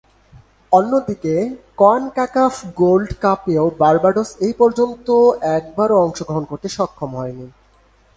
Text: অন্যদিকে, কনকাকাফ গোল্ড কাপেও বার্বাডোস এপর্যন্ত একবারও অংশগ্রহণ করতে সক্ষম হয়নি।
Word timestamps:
অন্যদিকে, 0.71 1.35
কনকাকাফ 1.77 2.55
গোল্ড 2.75 3.09
কাপেও 3.21 3.65
বার্বাডোস 3.79 4.29
এপর্যন্ত 4.49 5.07
একবারও 5.57 5.95
অংশগ্রহণ 6.05 6.43
করতে 6.45 6.67
সক্ষম 6.69 7.11
হয়নি। 7.15 7.47